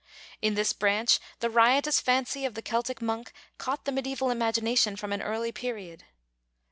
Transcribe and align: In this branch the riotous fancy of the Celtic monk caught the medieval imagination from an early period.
In 0.41 0.55
this 0.55 0.73
branch 0.73 1.19
the 1.41 1.49
riotous 1.51 1.99
fancy 1.99 2.43
of 2.43 2.55
the 2.55 2.63
Celtic 2.63 3.03
monk 3.03 3.31
caught 3.59 3.85
the 3.85 3.91
medieval 3.91 4.31
imagination 4.31 4.95
from 4.95 5.13
an 5.13 5.21
early 5.21 5.51
period. 5.51 6.05